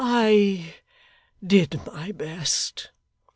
[0.03, 0.73] 'I
[1.45, 2.89] did my best.